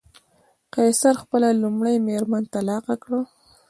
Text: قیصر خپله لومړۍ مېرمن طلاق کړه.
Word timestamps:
قیصر 0.73 1.15
خپله 1.23 1.47
لومړۍ 1.61 1.95
مېرمن 2.07 2.43
طلاق 2.53 2.85
کړه. 3.03 3.19